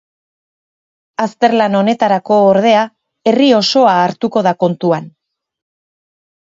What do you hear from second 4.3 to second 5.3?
da kontuan.